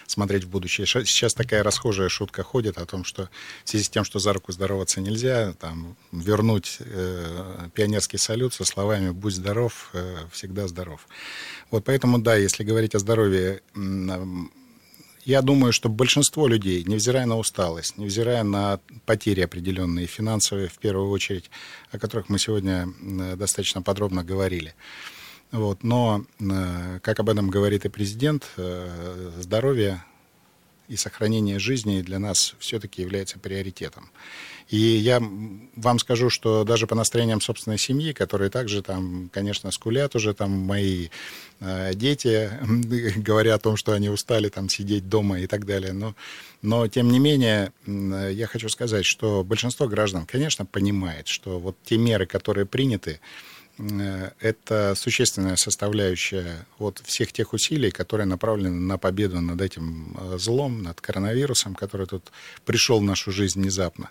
смотреть 0.06 0.44
в 0.44 0.48
будущее. 0.48 0.86
Сейчас 0.86 1.34
такая 1.34 1.62
расхожая 1.62 2.08
шутка 2.08 2.42
ходит 2.42 2.78
о 2.78 2.86
том, 2.86 3.04
что 3.04 3.30
в 3.64 3.68
связи 3.68 3.84
с 3.84 3.88
тем, 3.88 4.04
что 4.04 4.18
за 4.18 4.32
руку 4.32 4.50
здороваться 4.50 5.00
нельзя, 5.00 5.52
там, 5.60 5.96
вернуть 6.10 6.78
э, 6.80 7.68
пионерский 7.74 8.18
салют 8.18 8.52
со 8.52 8.64
словами 8.64 9.10
«будь 9.10 9.34
здоров, 9.34 9.90
э, 9.92 10.16
всегда 10.32 10.66
здоров». 10.66 11.06
Вот 11.70 11.84
поэтому, 11.84 12.18
да, 12.18 12.34
если 12.34 12.64
говорить 12.64 12.96
о 12.96 12.98
здоровье, 12.98 13.62
я 15.24 15.42
думаю, 15.42 15.72
что 15.72 15.88
большинство 15.88 16.46
людей, 16.46 16.84
невзирая 16.84 17.26
на 17.26 17.36
усталость, 17.36 17.98
невзирая 17.98 18.42
на 18.42 18.80
потери 19.06 19.40
определенные, 19.40 20.06
финансовые 20.06 20.68
в 20.68 20.78
первую 20.78 21.10
очередь, 21.10 21.50
о 21.90 21.98
которых 21.98 22.28
мы 22.28 22.38
сегодня 22.38 22.88
достаточно 23.36 23.82
подробно 23.82 24.24
говорили, 24.24 24.74
вот, 25.52 25.82
но, 25.82 26.24
э, 26.38 27.00
как 27.02 27.18
об 27.18 27.28
этом 27.28 27.50
говорит 27.50 27.84
и 27.84 27.88
президент, 27.88 28.48
э, 28.56 29.32
здоровье 29.40 30.04
и 30.90 30.96
сохранение 30.96 31.60
жизни 31.60 32.02
для 32.02 32.18
нас 32.18 32.54
все-таки 32.58 33.00
является 33.00 33.38
приоритетом. 33.38 34.10
И 34.68 34.76
я 34.76 35.20
вам 35.76 35.98
скажу, 35.98 36.30
что 36.30 36.64
даже 36.64 36.86
по 36.86 36.94
настроениям 36.94 37.40
собственной 37.40 37.78
семьи, 37.78 38.12
которые 38.12 38.50
также 38.50 38.82
там, 38.82 39.30
конечно, 39.32 39.70
скулят 39.70 40.16
уже, 40.16 40.34
там 40.34 40.50
мои 40.50 41.08
э, 41.60 41.92
дети 41.94 42.50
говорят 43.16 43.60
о 43.60 43.62
том, 43.62 43.76
что 43.76 43.92
они 43.92 44.08
устали 44.08 44.48
там 44.48 44.68
сидеть 44.68 45.08
дома 45.08 45.40
и 45.40 45.46
так 45.46 45.64
далее. 45.64 45.92
Но, 45.92 46.14
но 46.62 46.88
тем 46.88 47.10
не 47.10 47.20
менее, 47.20 47.72
я 47.86 48.46
хочу 48.46 48.68
сказать, 48.68 49.04
что 49.04 49.44
большинство 49.44 49.86
граждан, 49.86 50.26
конечно, 50.26 50.66
понимает, 50.66 51.28
что 51.28 51.60
вот 51.60 51.76
те 51.84 51.96
меры, 51.98 52.26
которые 52.26 52.66
приняты, 52.66 53.20
это 54.40 54.94
существенная 54.94 55.56
составляющая 55.56 56.66
вот 56.78 57.00
всех 57.04 57.32
тех 57.32 57.52
усилий, 57.52 57.90
которые 57.90 58.26
направлены 58.26 58.80
на 58.80 58.98
победу 58.98 59.40
над 59.40 59.60
этим 59.60 60.16
э, 60.18 60.38
злом, 60.38 60.82
над 60.82 61.00
коронавирусом, 61.00 61.74
который 61.74 62.06
тут 62.06 62.30
пришел 62.64 63.00
в 63.00 63.04
нашу 63.04 63.32
жизнь 63.32 63.60
внезапно. 63.60 64.10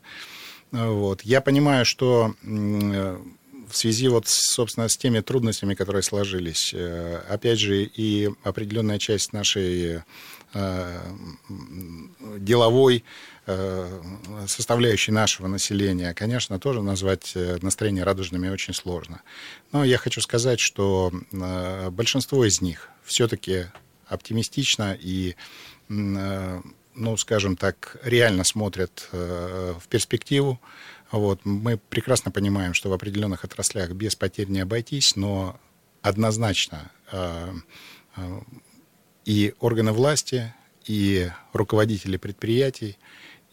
Вот. 0.72 1.22
Я 1.24 1.42
понимаю, 1.42 1.86
что 1.86 2.36
в 3.70 3.78
связи 3.78 4.08
вот, 4.08 4.28
собственно, 4.28 4.88
с 4.88 4.98
теми 4.98 5.20
трудностями, 5.20 5.76
которые 5.76 6.04
сложились, 6.04 6.72
э, 6.74 7.22
опять 7.30 7.60
же, 7.60 7.84
и 7.84 8.30
определенная 8.44 9.00
часть 9.00 9.32
нашей 9.32 10.02
э, 10.54 11.00
деловой 12.38 12.98
э, 12.98 13.39
составляющей 14.48 15.12
нашего 15.12 15.48
населения, 15.48 16.14
конечно, 16.14 16.60
тоже 16.60 16.82
назвать 16.82 17.34
настроение 17.62 18.04
радужными 18.04 18.50
очень 18.50 18.74
сложно. 18.74 19.22
Но 19.72 19.84
я 19.84 19.98
хочу 19.98 20.22
сказать, 20.22 20.60
что 20.60 21.12
большинство 21.92 22.46
из 22.46 22.62
них 22.62 22.90
все-таки 23.04 23.66
оптимистично 24.08 24.96
и 25.00 25.36
ну, 27.00 27.18
скажем 27.18 27.56
так, 27.56 27.98
реально 28.04 28.44
смотрят 28.44 29.08
э, 29.12 29.74
в 29.80 29.88
перспективу. 29.88 30.60
Вот. 31.12 31.40
Мы 31.46 31.78
прекрасно 31.78 32.30
понимаем, 32.30 32.74
что 32.74 32.90
в 32.90 32.94
определенных 32.94 33.46
отраслях 33.46 33.92
без 33.92 34.16
потерь 34.16 34.50
не 34.50 34.60
обойтись, 34.60 35.16
но 35.16 35.60
однозначно 36.02 36.92
э, 37.12 37.54
э, 38.18 38.42
и 39.26 39.54
органы 39.60 39.94
власти, 39.94 40.54
и 40.86 41.30
руководители 41.54 42.18
предприятий, 42.18 42.98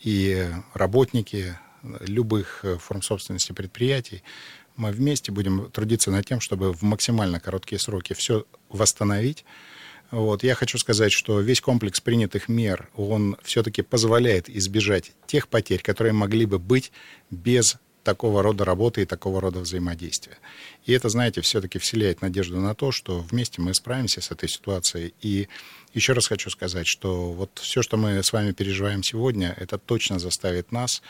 и 0.07 0.49
работники 0.73 1.59
любых 2.01 2.64
форм 2.81 3.03
собственности 3.03 3.53
предприятий, 3.53 4.23
мы 4.77 4.92
вместе 4.92 5.33
будем 5.33 5.71
трудиться 5.71 6.11
над 6.11 6.25
тем, 6.25 6.40
чтобы 6.40 6.73
в 6.73 6.83
максимально 6.83 7.40
короткие 7.40 7.79
сроки 7.79 8.12
все 8.12 8.47
восстановить, 8.69 9.45
вот. 10.11 10.45
Я 10.45 10.55
хочу 10.55 10.79
сказать, 10.79 11.12
что 11.12 11.40
весь 11.40 11.61
комплекс 11.61 12.01
принятых 12.01 12.49
мер, 12.49 12.88
он 12.95 13.37
все-таки 13.42 13.83
позволяет 13.83 14.49
избежать 14.49 15.12
тех 15.27 15.49
потерь, 15.49 15.83
которые 15.83 16.12
могли 16.12 16.47
бы 16.47 16.61
быть 16.61 16.92
без 17.31 17.77
такого 18.07 18.40
рода 18.40 18.64
работы 18.64 19.03
и 19.03 19.05
такого 19.05 19.40
рода 19.40 19.59
взаимодействия. 19.59 20.38
И 20.85 20.92
это, 20.92 21.09
знаете, 21.09 21.40
все-таки 21.40 21.81
вселяет 21.81 22.23
надежду 22.23 22.61
на 22.61 22.73
то, 22.77 22.92
что 22.92 23.19
вместе 23.19 23.61
мы 23.61 23.75
справимся 23.75 24.21
с 24.21 24.31
этой 24.31 24.49
ситуацией. 24.49 25.12
И 25.23 25.49
еще 25.92 26.12
раз 26.12 26.29
хочу 26.29 26.49
сказать, 26.51 26.87
что 26.87 27.33
вот 27.33 27.51
все, 27.61 27.83
что 27.83 27.97
мы 27.97 28.23
с 28.23 28.33
вами 28.33 28.53
переживаем 28.53 29.03
сегодня, 29.03 29.57
это 29.59 29.77
точно 29.77 30.21
заставит 30.21 30.71
нас, 30.71 31.03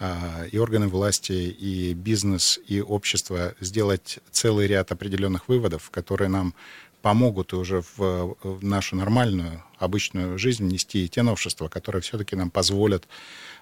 а, 0.00 0.46
и 0.50 0.56
органы 0.56 0.88
власти, 0.88 1.32
и 1.32 1.92
бизнес, 1.92 2.58
и 2.66 2.80
общество 2.80 3.54
сделать 3.60 4.18
целый 4.30 4.66
ряд 4.66 4.90
определенных 4.90 5.48
выводов, 5.48 5.90
которые 5.90 6.30
нам 6.30 6.54
помогут 7.02 7.52
уже 7.52 7.82
в, 7.96 8.36
в 8.42 8.64
нашу 8.64 8.96
нормальную, 8.96 9.62
обычную 9.78 10.38
жизнь 10.38 10.66
нести 10.66 11.08
те 11.10 11.22
новшества, 11.22 11.68
которые 11.68 12.00
все-таки 12.00 12.36
нам 12.36 12.50
позволят 12.50 13.06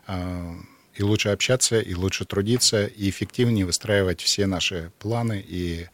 э, 0.07 0.55
и 0.97 1.03
лучше 1.03 1.31
общаться, 1.31 1.81
и 1.81 1.95
лучше 1.95 2.25
трудиться, 2.25 2.87
и 2.87 3.11
эффективнее 3.11 3.67
выстраивать 3.67 4.21
все 4.21 4.47
наши 4.47 4.91
планы 4.99 5.45
и 5.47 5.89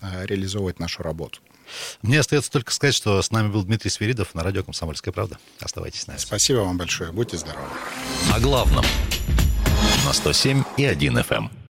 э, 0.00 0.26
реализовывать 0.26 0.78
нашу 0.78 1.02
работу. 1.02 1.40
Мне 2.02 2.20
остается 2.20 2.50
только 2.50 2.72
сказать, 2.72 2.94
что 2.94 3.20
с 3.20 3.30
нами 3.30 3.48
был 3.48 3.64
Дмитрий 3.64 3.90
Свиридов 3.90 4.34
на 4.34 4.42
радио 4.42 4.62
«Комсомольская 4.62 5.12
правда». 5.12 5.38
Оставайтесь 5.60 6.02
с 6.02 6.06
нами. 6.06 6.18
Спасибо 6.18 6.58
вам 6.58 6.78
большое. 6.78 7.10
Будьте 7.10 7.36
здоровы. 7.38 7.66
О 8.32 8.40
главном. 8.40 8.84
На 10.04 10.12
107 10.12 10.62
и 10.76 10.84
1 10.84 11.18
FM. 11.18 11.63